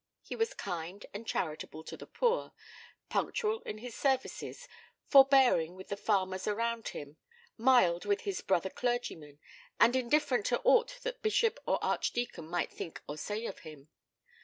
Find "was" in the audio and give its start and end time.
0.35-0.55